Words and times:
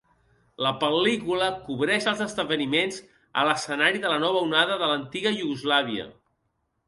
La 0.67 0.69
pel·lícula 0.83 1.49
cobreix 1.67 2.07
els 2.11 2.23
esdeveniments 2.25 2.97
a 3.41 3.45
l'escenari 3.49 4.03
de 4.07 4.13
la 4.13 4.17
Nova 4.25 4.41
Onada 4.49 4.79
de 4.85 4.87
l'antiga 4.93 5.35
Iugoslàvia. 5.43 6.07